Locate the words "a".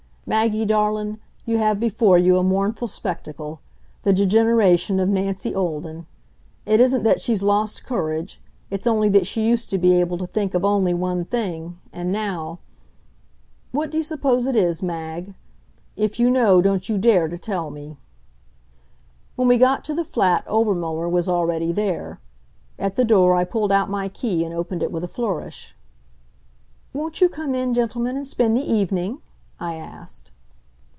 2.37-2.43, 25.03-25.09